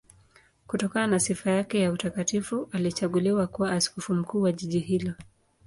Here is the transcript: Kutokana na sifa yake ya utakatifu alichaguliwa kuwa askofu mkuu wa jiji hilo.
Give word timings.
Kutokana 0.67 1.07
na 1.07 1.19
sifa 1.19 1.51
yake 1.51 1.79
ya 1.81 1.91
utakatifu 1.91 2.69
alichaguliwa 2.71 3.47
kuwa 3.47 3.71
askofu 3.71 4.13
mkuu 4.13 4.41
wa 4.41 4.51
jiji 4.51 4.79
hilo. 4.79 5.13